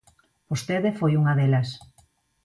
[0.49, 1.69] Vostede foi unha delas.